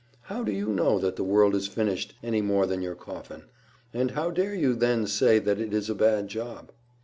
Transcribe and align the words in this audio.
How 0.21 0.43
do 0.43 0.51
you 0.51 0.65
know 0.69 0.97
that 0.97 1.15
the 1.15 1.23
world 1.23 1.53
is 1.53 1.67
finished 1.67 2.15
anymore 2.23 2.65
than 2.65 2.81
your 2.81 2.95
coffin? 2.95 3.43
And 3.93 4.09
how 4.09 4.31
dare 4.31 4.55
you 4.55 4.73
then 4.73 5.05
say 5.05 5.37
that 5.37 5.59
it 5.59 5.75
is 5.75 5.91
a 5.91 5.93
bad 5.95 6.27
job?" 6.27 6.71